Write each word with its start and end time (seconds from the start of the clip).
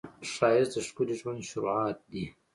ښایست 0.33 0.71
د 0.73 0.77
ښکلي 0.87 1.15
ژوند 1.19 1.39
شروعات 1.49 1.97
دی 2.11 2.25